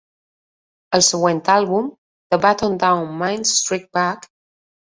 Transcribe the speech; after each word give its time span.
El 0.97 1.03
següent 1.07 1.41
àlbum, 1.57 1.91
The 2.35 2.41
Button-Down 2.47 3.07
Mind 3.23 3.51
Strikes 3.55 3.93
Back! 4.01 4.31